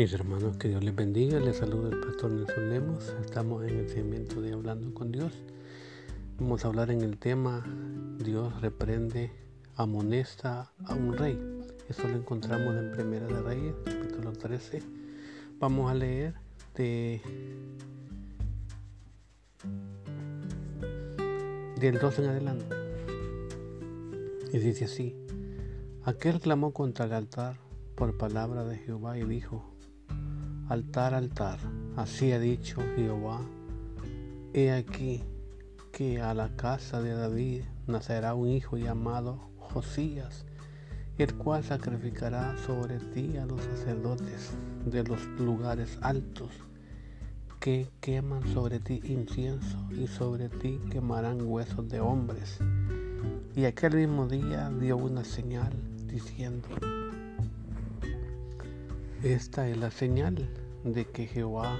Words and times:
Mis 0.00 0.14
hermanos, 0.14 0.56
que 0.56 0.68
Dios 0.68 0.82
les 0.82 0.96
bendiga. 0.96 1.38
Les 1.40 1.58
saluda 1.58 1.90
el 1.90 2.00
pastor 2.00 2.30
Nelson 2.30 2.70
Lemos. 2.70 3.14
Estamos 3.22 3.62
en 3.68 3.80
el 3.80 3.88
segmento 3.90 4.40
de 4.40 4.54
Hablando 4.54 4.94
con 4.94 5.12
Dios. 5.12 5.34
Vamos 6.38 6.64
a 6.64 6.68
hablar 6.68 6.90
en 6.90 7.02
el 7.02 7.18
tema 7.18 7.62
Dios 8.16 8.62
reprende, 8.62 9.30
amonesta 9.76 10.72
a 10.86 10.94
un 10.94 11.18
rey. 11.18 11.38
Eso 11.90 12.08
lo 12.08 12.16
encontramos 12.16 12.74
en 12.76 12.92
Primera 12.92 13.26
de 13.26 13.42
Reyes, 13.42 13.74
capítulo 13.84 14.32
13. 14.32 14.82
Vamos 15.58 15.90
a 15.90 15.94
leer 15.94 16.32
de 16.76 17.20
del 21.78 21.98
12 21.98 22.24
en 22.24 22.30
adelante. 22.30 22.74
Y 24.50 24.60
dice 24.60 24.86
así: 24.86 25.14
Aquel 26.04 26.40
clamó 26.40 26.72
contra 26.72 27.04
el 27.04 27.12
altar 27.12 27.58
por 27.96 28.16
palabra 28.16 28.64
de 28.64 28.78
Jehová 28.78 29.18
y 29.18 29.24
dijo: 29.24 29.69
altar, 30.70 31.14
altar. 31.14 31.58
Así 31.96 32.30
ha 32.30 32.38
dicho 32.38 32.80
Jehová. 32.94 33.40
He 34.54 34.70
aquí 34.70 35.22
que 35.92 36.20
a 36.20 36.32
la 36.32 36.54
casa 36.56 37.02
de 37.02 37.12
David 37.12 37.62
nacerá 37.88 38.34
un 38.34 38.48
hijo 38.48 38.76
llamado 38.78 39.50
Josías, 39.58 40.46
el 41.18 41.34
cual 41.34 41.64
sacrificará 41.64 42.56
sobre 42.58 43.00
ti 43.00 43.36
a 43.36 43.46
los 43.46 43.62
sacerdotes 43.62 44.52
de 44.86 45.02
los 45.02 45.20
lugares 45.40 45.98
altos, 46.02 46.50
que 47.58 47.88
queman 48.00 48.46
sobre 48.46 48.78
ti 48.78 49.00
incienso 49.02 49.76
y 49.90 50.06
sobre 50.06 50.48
ti 50.48 50.80
quemarán 50.88 51.42
huesos 51.42 51.88
de 51.88 51.98
hombres. 51.98 52.58
Y 53.56 53.64
aquel 53.64 53.96
mismo 53.96 54.28
día 54.28 54.70
dio 54.70 54.96
una 54.96 55.24
señal 55.24 55.72
diciendo, 56.06 56.68
esta 59.22 59.68
es 59.68 59.76
la 59.76 59.90
señal 59.90 60.48
de 60.82 61.04
que 61.04 61.26
Jehová 61.26 61.78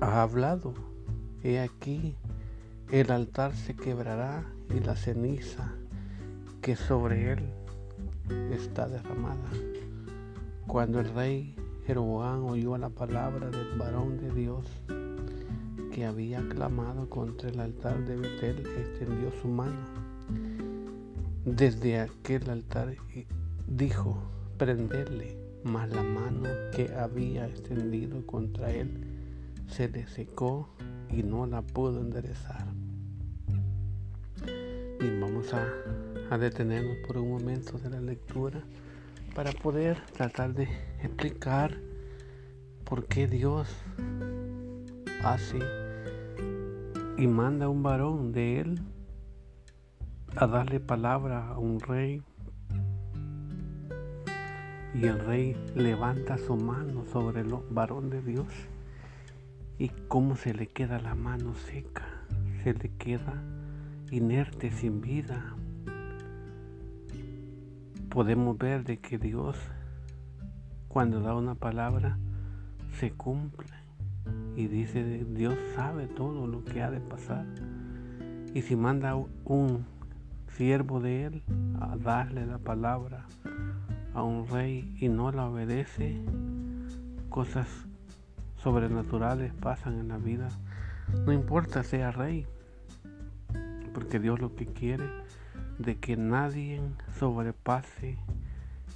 ha 0.00 0.22
hablado. 0.22 0.74
He 1.42 1.58
aquí, 1.58 2.16
el 2.90 3.10
altar 3.10 3.54
se 3.54 3.74
quebrará 3.74 4.44
y 4.74 4.80
la 4.80 4.94
ceniza 4.94 5.72
que 6.60 6.76
sobre 6.76 7.32
él 7.32 7.50
está 8.52 8.88
derramada. 8.88 9.48
Cuando 10.66 11.00
el 11.00 11.14
rey 11.14 11.54
Jeroboam 11.86 12.44
oyó 12.44 12.76
la 12.76 12.90
palabra 12.90 13.48
del 13.48 13.78
varón 13.78 14.18
de 14.18 14.30
Dios 14.30 14.66
que 15.92 16.04
había 16.04 16.46
clamado 16.48 17.08
contra 17.08 17.48
el 17.48 17.58
altar 17.58 18.04
de 18.04 18.16
Betel, 18.16 18.58
extendió 18.58 19.32
su 19.40 19.48
mano 19.48 19.78
desde 21.46 22.00
aquel 22.00 22.50
altar 22.50 22.94
y 23.14 23.26
dijo, 23.66 24.18
prenderle 24.58 25.47
mas 25.64 25.90
la 25.90 26.02
mano 26.02 26.48
que 26.74 26.92
había 26.94 27.46
extendido 27.46 28.24
contra 28.26 28.70
él 28.72 29.04
se 29.66 29.88
le 29.88 30.06
secó 30.06 30.68
y 31.10 31.22
no 31.22 31.46
la 31.46 31.62
pudo 31.62 32.00
enderezar. 32.00 32.66
Y 35.00 35.20
vamos 35.20 35.52
a, 35.54 35.66
a 36.30 36.38
detenernos 36.38 36.96
por 37.06 37.18
un 37.18 37.30
momento 37.30 37.78
de 37.78 37.90
la 37.90 38.00
lectura 38.00 38.62
para 39.34 39.52
poder 39.52 40.00
tratar 40.12 40.54
de 40.54 40.64
explicar 41.02 41.78
por 42.84 43.06
qué 43.06 43.26
Dios 43.26 43.68
hace 45.22 45.58
y 47.16 47.26
manda 47.26 47.66
a 47.66 47.68
un 47.68 47.82
varón 47.82 48.32
de 48.32 48.60
él 48.60 48.80
a 50.36 50.46
darle 50.46 50.80
palabra 50.80 51.48
a 51.48 51.58
un 51.58 51.80
rey 51.80 52.22
y 54.94 55.06
el 55.06 55.18
rey 55.20 55.56
levanta 55.74 56.38
su 56.38 56.56
mano 56.56 57.04
sobre 57.06 57.42
el 57.42 57.54
varón 57.70 58.10
de 58.10 58.22
Dios. 58.22 58.48
Y 59.78 59.90
cómo 60.08 60.36
se 60.36 60.54
le 60.54 60.66
queda 60.66 60.98
la 60.98 61.14
mano 61.14 61.54
seca, 61.54 62.04
se 62.64 62.74
le 62.74 62.90
queda 62.96 63.42
inerte, 64.10 64.70
sin 64.70 65.00
vida. 65.00 65.54
Podemos 68.08 68.56
ver 68.58 68.84
de 68.84 68.98
que 68.98 69.18
Dios, 69.18 69.56
cuando 70.88 71.20
da 71.20 71.34
una 71.34 71.54
palabra, 71.54 72.18
se 72.98 73.12
cumple. 73.12 73.68
Y 74.56 74.66
dice, 74.66 75.24
Dios 75.24 75.54
sabe 75.74 76.06
todo 76.06 76.46
lo 76.46 76.64
que 76.64 76.82
ha 76.82 76.90
de 76.90 77.00
pasar. 77.00 77.46
Y 78.54 78.62
si 78.62 78.74
manda 78.74 79.14
un 79.44 79.84
siervo 80.48 81.00
de 81.00 81.26
él 81.26 81.42
a 81.80 81.96
darle 81.96 82.44
la 82.46 82.58
palabra, 82.58 83.26
a 84.18 84.22
un 84.24 84.48
rey 84.48 84.94
y 84.98 85.08
no 85.08 85.30
la 85.30 85.46
obedece, 85.46 86.20
cosas 87.30 87.68
sobrenaturales 88.56 89.52
pasan 89.54 90.00
en 90.00 90.08
la 90.08 90.18
vida. 90.18 90.48
No 91.24 91.32
importa 91.32 91.84
sea 91.84 92.10
rey, 92.10 92.46
porque 93.94 94.18
Dios 94.18 94.40
lo 94.40 94.54
que 94.56 94.66
quiere 94.66 95.04
de 95.78 95.98
que 95.98 96.16
nadie 96.16 96.80
sobrepase 97.16 98.18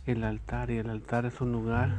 el 0.07 0.25
altar 0.25 0.71
y 0.73 0.79
el 0.79 0.91
altar 0.91 1.25
es 1.27 1.41
un 1.41 1.53
lugar 1.53 1.95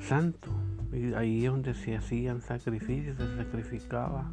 santo. 0.00 0.50
Y 0.92 1.14
ahí 1.14 1.46
es 1.46 1.50
donde 1.50 1.72
se 1.74 1.96
hacían 1.96 2.42
sacrificios, 2.42 3.16
se 3.16 3.36
sacrificaba 3.36 4.30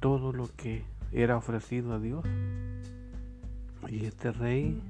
todo 0.00 0.32
lo 0.32 0.48
que 0.56 0.84
era 1.10 1.38
ofrecido 1.38 1.94
a 1.94 1.98
Dios. 1.98 2.24
Y 3.88 4.04
este 4.04 4.30
rey 4.32 4.80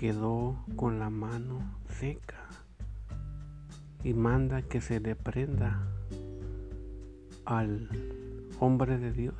quedó 0.00 0.56
con 0.76 0.98
la 0.98 1.10
mano 1.10 1.60
seca 1.90 2.48
y 4.02 4.14
manda 4.14 4.62
que 4.62 4.80
se 4.80 4.98
le 4.98 5.14
prenda 5.14 5.86
al 7.44 7.86
hombre 8.60 8.96
de 8.96 9.12
Dios 9.12 9.34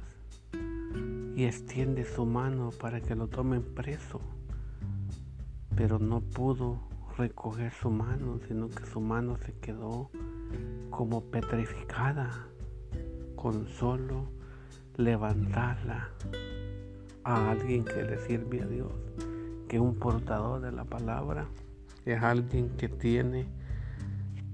y 1.34 1.44
extiende 1.44 2.04
su 2.04 2.26
mano 2.26 2.68
para 2.78 3.00
que 3.00 3.14
lo 3.14 3.26
tomen 3.28 3.62
preso, 3.74 4.20
pero 5.76 5.98
no 5.98 6.20
pudo 6.20 6.78
recoger 7.16 7.72
su 7.72 7.88
mano, 7.90 8.38
sino 8.46 8.68
que 8.68 8.84
su 8.84 9.00
mano 9.00 9.38
se 9.38 9.54
quedó 9.60 10.10
como 10.90 11.22
petrificada 11.22 12.48
con 13.34 13.66
solo 13.66 14.26
levantarla 14.98 16.10
a 17.24 17.50
alguien 17.50 17.82
que 17.82 18.02
le 18.02 18.18
sirve 18.18 18.60
a 18.60 18.66
Dios 18.66 18.92
que 19.70 19.78
un 19.78 19.94
portador 19.94 20.60
de 20.60 20.72
la 20.72 20.82
palabra 20.82 21.46
es 22.04 22.20
alguien 22.20 22.70
que 22.70 22.88
tiene 22.88 23.46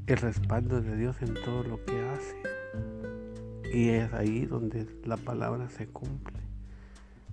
el 0.06 0.18
respaldo 0.18 0.82
de 0.82 0.94
Dios 0.94 1.16
en 1.22 1.32
todo 1.32 1.62
lo 1.62 1.82
que 1.86 2.06
hace. 2.10 2.36
Y 3.72 3.88
es 3.88 4.12
ahí 4.12 4.44
donde 4.44 4.86
la 5.06 5.16
palabra 5.16 5.70
se 5.70 5.86
cumple. 5.86 6.36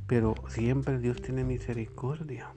Pero 0.08 0.34
siempre 0.48 0.98
Dios 0.98 1.22
tiene 1.22 1.44
misericordia. 1.44 2.48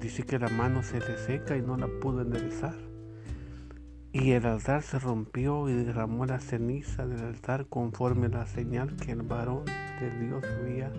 Dice 0.00 0.22
que 0.22 0.38
la 0.38 0.48
mano 0.48 0.82
se 0.82 1.00
le 1.00 1.18
seca 1.18 1.54
y 1.54 1.60
no 1.60 1.76
la 1.76 1.88
pudo 2.00 2.22
enderezar. 2.22 2.74
Y 4.12 4.30
el 4.30 4.46
altar 4.46 4.80
se 4.80 4.98
rompió 4.98 5.68
y 5.68 5.74
derramó 5.74 6.24
la 6.24 6.40
ceniza 6.40 7.06
del 7.06 7.22
altar 7.22 7.66
conforme 7.66 8.30
la 8.30 8.46
señal 8.46 8.96
que 8.96 9.12
el 9.12 9.20
varón 9.20 9.66
de 10.00 10.10
Dios 10.20 10.42
había 10.58 10.90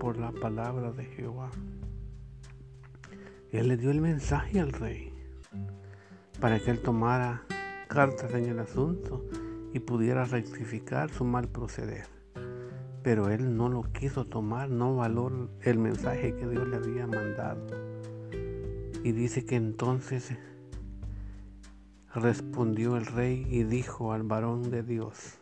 por 0.00 0.18
la 0.18 0.32
palabra 0.32 0.90
de 0.90 1.04
Jehová. 1.04 1.48
Él 3.52 3.68
le 3.68 3.76
dio 3.76 3.92
el 3.92 4.00
mensaje 4.00 4.58
al 4.58 4.72
rey 4.72 5.14
para 6.40 6.58
que 6.58 6.72
él 6.72 6.80
tomara 6.80 7.44
cartas 7.86 8.34
en 8.34 8.46
el 8.46 8.58
asunto 8.58 9.24
y 9.72 9.78
pudiera 9.78 10.24
rectificar 10.24 11.08
su 11.10 11.24
mal 11.24 11.46
proceder. 11.46 12.06
Pero 13.04 13.28
él 13.28 13.56
no 13.56 13.68
lo 13.68 13.84
quiso 13.92 14.26
tomar, 14.26 14.70
no 14.70 14.96
valoró 14.96 15.48
el 15.60 15.78
mensaje 15.78 16.34
que 16.34 16.48
Dios 16.48 16.66
le 16.66 16.76
había 16.76 17.06
mandado. 17.06 17.64
Y 19.04 19.12
dice 19.12 19.44
que 19.44 19.54
entonces 19.54 20.36
respondió 22.12 22.96
el 22.96 23.06
rey 23.06 23.46
y 23.48 23.62
dijo 23.62 24.12
al 24.12 24.24
varón 24.24 24.68
de 24.68 24.82
Dios, 24.82 25.38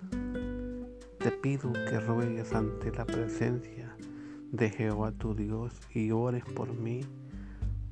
te 1.23 1.31
pido 1.31 1.73
que 1.73 2.01
ruegues 2.01 2.53
ante 2.53 2.91
la 2.91 3.05
presencia 3.05 3.95
de 4.51 4.71
Jehová 4.71 5.13
tu 5.13 5.37
Dios 5.37 5.73
y 5.95 6.11
ores 6.11 6.43
por 6.45 6.75
mí 6.75 7.03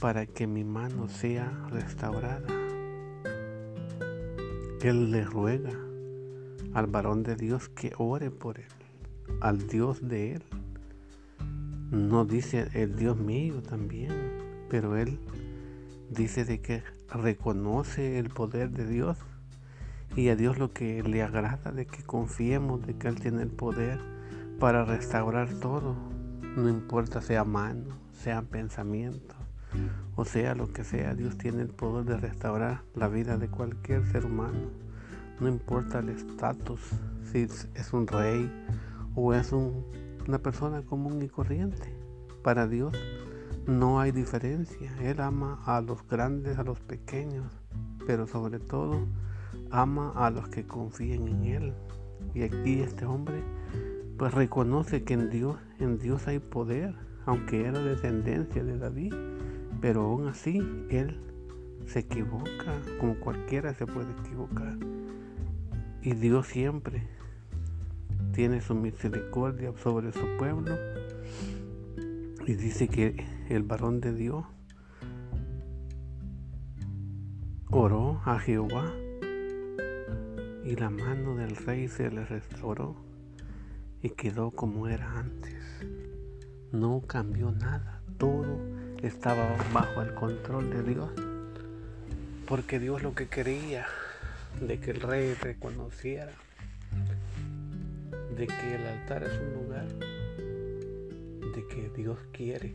para 0.00 0.26
que 0.26 0.48
mi 0.48 0.64
mano 0.64 1.08
sea 1.08 1.48
restaurada. 1.70 2.48
Él 4.82 5.12
le 5.12 5.24
ruega 5.24 5.70
al 6.74 6.88
varón 6.88 7.22
de 7.22 7.36
Dios 7.36 7.68
que 7.68 7.92
ore 7.98 8.32
por 8.32 8.58
él, 8.58 8.66
al 9.40 9.68
Dios 9.68 10.08
de 10.08 10.32
él. 10.32 10.42
No 11.92 12.24
dice 12.24 12.66
el 12.74 12.96
Dios 12.96 13.16
mío 13.16 13.62
también, 13.62 14.10
pero 14.68 14.96
él 14.96 15.20
dice 16.10 16.44
de 16.44 16.60
que 16.60 16.82
reconoce 17.08 18.18
el 18.18 18.28
poder 18.30 18.70
de 18.70 18.88
Dios 18.88 19.18
y 20.16 20.28
a 20.28 20.36
Dios 20.36 20.58
lo 20.58 20.72
que 20.72 21.02
le 21.02 21.22
agrada 21.22 21.72
de 21.72 21.86
que 21.86 22.02
confiemos 22.02 22.84
de 22.84 22.96
que 22.96 23.08
Él 23.08 23.20
tiene 23.20 23.42
el 23.42 23.50
poder 23.50 24.00
para 24.58 24.84
restaurar 24.84 25.48
todo, 25.54 25.94
no 26.56 26.68
importa 26.68 27.22
sea 27.22 27.44
mano, 27.44 27.96
sean 28.12 28.46
pensamientos, 28.46 29.36
o 30.16 30.24
sea 30.24 30.54
lo 30.54 30.72
que 30.72 30.84
sea, 30.84 31.14
Dios 31.14 31.38
tiene 31.38 31.62
el 31.62 31.68
poder 31.68 32.04
de 32.04 32.16
restaurar 32.16 32.82
la 32.94 33.08
vida 33.08 33.38
de 33.38 33.48
cualquier 33.48 34.04
ser 34.06 34.26
humano. 34.26 34.68
No 35.40 35.48
importa 35.48 36.00
el 36.00 36.10
estatus, 36.10 36.80
si 37.32 37.46
es 37.74 37.92
un 37.92 38.06
rey 38.06 38.52
o 39.14 39.32
es 39.32 39.52
una 39.52 40.38
persona 40.38 40.82
común 40.82 41.22
y 41.22 41.28
corriente. 41.28 41.94
Para 42.42 42.66
Dios 42.66 42.92
no 43.66 44.00
hay 44.00 44.12
diferencia. 44.12 44.92
Él 45.00 45.20
ama 45.20 45.62
a 45.64 45.80
los 45.80 46.06
grandes, 46.06 46.58
a 46.58 46.64
los 46.64 46.80
pequeños, 46.80 47.46
pero 48.06 48.26
sobre 48.26 48.58
todo 48.58 49.06
ama 49.70 50.12
a 50.16 50.30
los 50.30 50.48
que 50.48 50.66
confíen 50.66 51.28
en 51.28 51.44
Él. 51.44 51.74
Y 52.34 52.42
aquí 52.42 52.80
este 52.80 53.06
hombre 53.06 53.42
pues 54.18 54.34
reconoce 54.34 55.02
que 55.02 55.14
en 55.14 55.30
Dios, 55.30 55.56
en 55.78 55.98
Dios 55.98 56.28
hay 56.28 56.40
poder, 56.40 56.94
aunque 57.24 57.66
era 57.66 57.78
descendencia 57.78 58.62
de 58.62 58.76
David, 58.76 59.14
pero 59.80 60.02
aún 60.02 60.28
así 60.28 60.58
él 60.90 61.18
se 61.86 62.00
equivoca, 62.00 62.82
como 63.00 63.14
cualquiera 63.14 63.72
se 63.72 63.86
puede 63.86 64.10
equivocar. 64.20 64.76
Y 66.02 66.12
Dios 66.12 66.48
siempre 66.48 67.08
tiene 68.32 68.60
su 68.60 68.74
misericordia 68.74 69.72
sobre 69.82 70.12
su 70.12 70.26
pueblo. 70.38 70.76
Y 72.46 72.54
dice 72.54 72.88
que 72.88 73.24
el 73.48 73.62
varón 73.62 74.00
de 74.00 74.12
Dios 74.12 74.44
oró 77.70 78.20
a 78.26 78.38
Jehová 78.38 78.92
y 80.64 80.76
la 80.76 80.90
mano 80.90 81.36
del 81.36 81.56
rey 81.56 81.88
se 81.88 82.10
le 82.10 82.24
restauró 82.24 82.96
y 84.02 84.10
quedó 84.10 84.50
como 84.50 84.88
era 84.88 85.18
antes. 85.18 85.56
No 86.72 87.02
cambió 87.06 87.50
nada, 87.50 88.02
todo 88.18 88.60
estaba 89.02 89.56
bajo 89.72 90.02
el 90.02 90.14
control 90.14 90.70
de 90.70 90.82
Dios, 90.82 91.10
porque 92.46 92.78
Dios 92.78 93.02
lo 93.02 93.14
que 93.14 93.28
quería 93.28 93.86
de 94.60 94.78
que 94.78 94.90
el 94.90 95.00
rey 95.00 95.34
reconociera 95.34 96.32
de 98.36 98.46
que 98.46 98.74
el 98.74 98.86
altar 98.86 99.22
es 99.22 99.32
un 99.38 99.52
lugar 99.54 99.88
de 101.54 101.66
que 101.68 101.90
Dios 101.96 102.18
quiere 102.32 102.74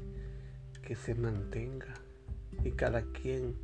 que 0.82 0.96
se 0.96 1.16
mantenga 1.16 1.94
y 2.64 2.72
cada 2.72 3.02
quien 3.02 3.56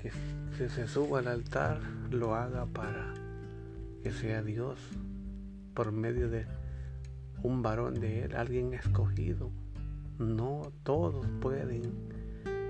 que 0.00 0.68
se 0.68 0.86
suba 0.86 1.20
al 1.20 1.28
altar 1.28 1.80
lo 2.10 2.34
haga 2.34 2.66
para 2.66 3.23
que 4.04 4.12
sea 4.12 4.42
Dios 4.42 4.78
por 5.72 5.90
medio 5.90 6.28
de 6.28 6.44
un 7.42 7.62
varón 7.62 7.94
de 7.94 8.24
él, 8.24 8.36
alguien 8.36 8.74
escogido. 8.74 9.50
No 10.18 10.70
todos 10.82 11.26
pueden 11.40 11.80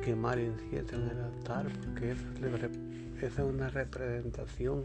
quemar 0.04 0.38
incienso 0.38 0.94
en 0.94 1.08
el 1.08 1.20
altar 1.20 1.66
porque 1.82 2.12
esa 3.20 3.42
es 3.42 3.48
una 3.48 3.68
representación, 3.68 4.84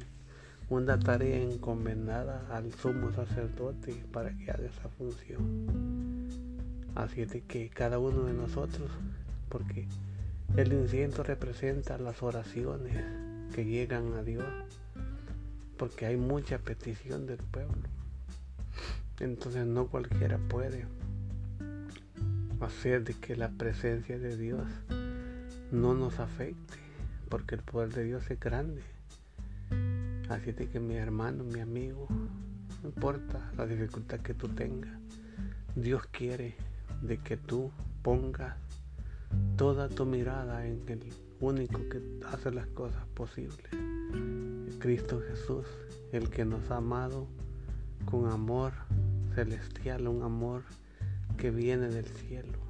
una 0.72 0.98
tarea 0.98 1.40
encomendada 1.40 2.48
al 2.50 2.74
sumo 2.74 3.12
sacerdote 3.12 4.04
para 4.12 4.36
que 4.36 4.50
haga 4.50 4.66
esa 4.66 4.90
función. 4.90 5.68
Así 6.96 7.22
es 7.22 7.30
de 7.32 7.42
que 7.42 7.70
cada 7.70 8.00
uno 8.00 8.24
de 8.24 8.34
nosotros, 8.34 8.90
porque 9.50 9.88
el 10.58 10.74
incienso 10.74 11.22
representa 11.22 12.00
las 12.00 12.24
oraciones 12.24 12.98
que 13.54 13.66
llegan 13.66 14.14
a 14.14 14.24
Dios 14.24 14.46
porque 15.80 16.06
hay 16.06 16.18
mucha 16.18 16.60
petición 16.60 17.26
del 17.26 17.38
pueblo. 17.38 17.88
Entonces 19.22 19.66
no 19.66 19.88
cualquiera 19.88 20.38
puede 20.38 20.86
hacer 22.60 23.06
de 23.06 23.14
que 23.14 23.38
la 23.38 23.50
presencia 23.50 24.20
de 24.20 24.36
Dios 24.36 24.68
no 25.72 25.94
nos 25.94 26.20
afecte, 26.20 26.78
porque 27.30 27.56
el 27.56 27.62
poder 27.62 27.94
de 27.94 28.04
Dios 28.04 28.30
es 28.30 28.40
grande. 28.40 28.82
Así 30.28 30.52
de 30.52 30.68
que 30.68 30.82
mi 30.82 30.96
hermano, 30.96 31.46
mi 31.46 31.62
amigo, 31.62 32.08
no 32.84 32.90
importa 32.90 33.52
la 33.58 33.66
dificultad 33.66 34.20
que 34.20 34.34
tú 34.34 34.50
tengas, 34.50 35.00
Dios 35.76 36.06
quiere 36.12 36.56
de 37.02 37.20
que 37.20 37.38
tú 37.38 37.72
pongas 38.04 38.58
toda 39.56 39.88
tu 39.88 40.06
mirada 40.06 40.68
en 40.68 40.84
el 40.90 41.14
único 41.40 41.80
que 41.88 42.02
hace 42.28 42.52
las 42.52 42.68
cosas 42.68 43.06
posibles. 43.14 43.70
Cristo 44.80 45.22
Jesús, 45.28 45.66
el 46.12 46.30
que 46.30 46.46
nos 46.46 46.72
ha 46.72 46.78
amado 46.78 47.28
con 48.06 48.30
amor 48.30 48.74
celestial, 49.36 50.08
un 50.08 50.24
amor 50.24 50.64
que 51.38 51.52
viene 51.52 51.90
del 51.90 52.06
cielo 52.06 52.70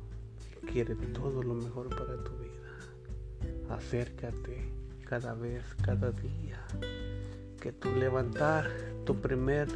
quiere 0.72 0.96
todo 0.96 1.42
lo 1.42 1.56
mejor 1.56 1.90
para 1.90 2.16
tu 2.24 2.32
vida. 2.38 3.76
Acércate 3.76 4.72
cada 5.06 5.34
vez, 5.34 5.64
cada 5.84 6.12
día, 6.12 6.60
que 7.60 7.72
tu 7.72 7.90
levantar, 7.96 8.70
tu 9.06 9.16
primer, 9.16 9.68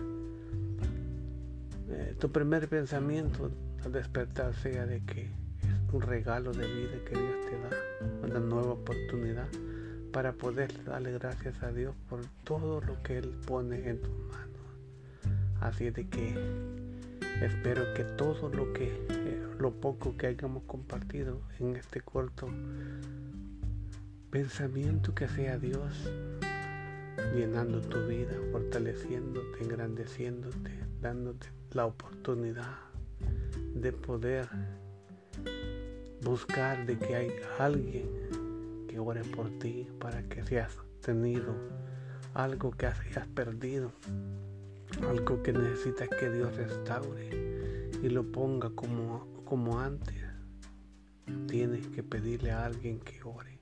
eh, 1.90 2.16
tu 2.20 2.32
primer 2.32 2.68
pensamiento 2.68 3.50
al 3.84 3.92
despertar 3.92 4.54
sea 4.56 4.86
de 4.86 5.04
que 5.06 5.24
es 5.24 5.94
un 5.94 6.02
regalo 6.02 6.52
de 6.52 6.68
vida 6.68 6.98
que 7.06 7.18
Dios 7.18 7.36
te 7.50 7.60
da, 7.60 8.28
una 8.28 8.40
nueva 8.40 8.74
oportunidad 8.74 9.48
para 10.14 10.32
poder 10.32 10.84
darle 10.86 11.12
gracias 11.14 11.62
a 11.64 11.72
Dios 11.72 11.96
por 12.08 12.22
todo 12.44 12.80
lo 12.82 13.02
que 13.02 13.18
Él 13.18 13.36
pone 13.48 13.90
en 13.90 14.00
tus 14.00 14.14
manos. 14.30 14.62
Así 15.60 15.90
de 15.90 16.08
que 16.08 16.36
espero 17.42 17.94
que 17.96 18.04
todo 18.04 18.48
lo 18.50 18.72
que, 18.74 18.86
eh, 19.10 19.44
lo 19.58 19.72
poco 19.72 20.16
que 20.16 20.28
hayamos 20.28 20.64
compartido 20.64 21.42
en 21.60 21.76
este 21.76 22.00
corto 22.00 22.48
pensamiento 24.30 25.16
que 25.16 25.28
sea 25.28 25.58
Dios 25.58 26.12
llenando 27.36 27.82
tu 27.82 28.06
vida, 28.06 28.34
fortaleciéndote, 28.52 29.64
engrandeciéndote, 29.64 30.72
dándote 31.02 31.48
la 31.72 31.88
oportunidad 31.88 32.78
de 33.74 33.92
poder 33.92 34.48
buscar 36.22 36.86
de 36.86 37.00
que 37.00 37.16
hay 37.16 37.32
alguien 37.58 38.43
que 38.94 39.00
ore 39.00 39.24
por 39.24 39.50
ti 39.58 39.88
para 40.00 40.22
que 40.22 40.44
seas 40.44 40.78
tenido 41.02 41.56
algo 42.36 42.70
que 42.70 42.86
hayas 42.86 43.28
perdido, 43.34 43.92
algo 45.10 45.42
que 45.42 45.52
necesitas 45.52 46.10
que 46.10 46.30
Dios 46.30 46.56
restaure 46.56 47.82
y 48.04 48.10
lo 48.10 48.32
ponga 48.32 48.70
como, 48.70 49.26
como 49.46 49.80
antes. 49.80 50.16
Tienes 51.48 51.88
que 51.88 52.04
pedirle 52.04 52.52
a 52.52 52.66
alguien 52.66 53.00
que 53.00 53.24
ore 53.24 53.58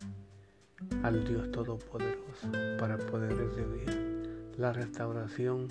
al 1.02 1.24
Dios 1.24 1.50
Todopoderoso 1.52 2.52
para 2.78 2.98
poder 2.98 3.34
recibir 3.34 4.52
la 4.58 4.74
restauración 4.74 5.70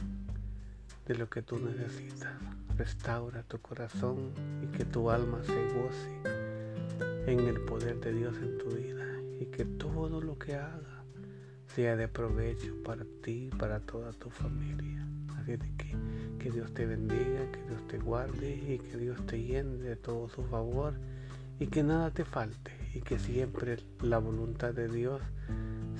de 1.06 1.16
lo 1.16 1.28
que 1.28 1.42
tú 1.42 1.58
necesitas. 1.58 2.32
Restaura 2.78 3.42
tu 3.42 3.58
corazón 3.58 4.32
y 4.62 4.68
que 4.68 4.86
tu 4.86 5.10
alma 5.10 5.42
se 5.44 5.68
goce 5.74 7.30
en 7.30 7.40
el 7.40 7.60
poder 7.66 8.00
de 8.00 8.14
Dios 8.14 8.34
en 8.38 8.56
tu 8.56 8.70
vida 8.70 9.09
y 9.40 9.46
que 9.46 9.64
todo 9.64 10.20
lo 10.20 10.38
que 10.38 10.54
haga 10.54 11.04
sea 11.66 11.96
de 11.96 12.08
provecho 12.08 12.74
para 12.84 13.04
ti 13.22 13.48
y 13.50 13.56
para 13.56 13.80
toda 13.80 14.12
tu 14.12 14.28
familia. 14.28 15.06
Así 15.36 15.52
de 15.52 15.72
que, 15.78 15.96
que 16.38 16.50
Dios 16.50 16.72
te 16.74 16.84
bendiga, 16.84 17.50
que 17.50 17.62
Dios 17.66 17.88
te 17.88 17.98
guarde 17.98 18.54
y 18.54 18.78
que 18.78 18.98
Dios 18.98 19.24
te 19.26 19.42
llene 19.42 19.78
de 19.78 19.96
todo 19.96 20.28
su 20.28 20.44
favor 20.44 20.94
y 21.58 21.68
que 21.68 21.82
nada 21.82 22.10
te 22.10 22.24
falte 22.24 22.72
y 22.94 23.00
que 23.00 23.18
siempre 23.18 23.78
la 24.02 24.18
voluntad 24.18 24.74
de 24.74 24.88
Dios 24.88 25.22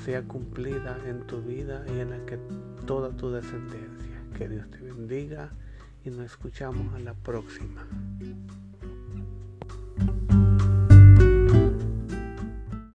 sea 0.04 0.22
cumplida 0.22 0.98
en 1.06 1.26
tu 1.26 1.40
vida 1.40 1.84
y 1.88 2.00
en 2.00 2.10
la 2.10 2.26
que 2.26 2.38
toda 2.86 3.16
tu 3.16 3.30
descendencia. 3.30 4.22
Que 4.36 4.48
Dios 4.48 4.70
te 4.70 4.78
bendiga 4.78 5.50
y 6.04 6.10
nos 6.10 6.26
escuchamos 6.26 6.94
a 6.94 7.00
la 7.00 7.14
próxima. 7.14 7.86